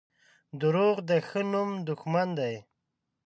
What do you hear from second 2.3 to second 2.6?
دي.